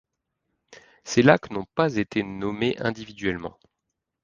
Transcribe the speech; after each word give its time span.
Ces 1.03 1.21
lacs 1.21 1.51
n'ont 1.51 1.67
pas 1.75 1.97
été 1.97 2.23
nommés 2.23 2.75
individuellement. 2.79 3.59